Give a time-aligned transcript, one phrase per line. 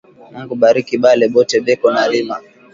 [0.31, 2.37] Mungu abariki bale bote beko na rima